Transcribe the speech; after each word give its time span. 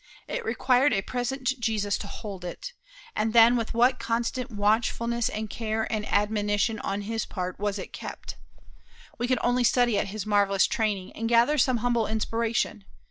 It 0.27 0.43
required 0.43 0.93
a 0.93 1.03
present 1.03 1.59
Jesus 1.59 1.95
to 1.99 2.07
hold 2.07 2.43
it, 2.43 2.73
and 3.15 3.33
then 3.33 3.55
with 3.55 3.75
what 3.75 3.99
constant 3.99 4.49
watchfulness 4.49 5.29
and 5.29 5.47
care 5.47 5.83
and 5.93 6.07
admonition 6.11 6.79
on 6.79 7.01
his 7.01 7.23
part 7.27 7.59
was 7.59 7.77
it 7.77 7.93
kept! 7.93 8.35
We 9.19 9.27
can 9.27 9.37
only 9.43 9.63
study 9.63 9.99
at 9.99 10.07
his 10.07 10.25
marvelous 10.25 10.65
training, 10.65 11.11
and 11.11 11.29
gather 11.29 11.59
some 11.59 11.77
humble 11.85 12.07
inspiration. 12.07 12.83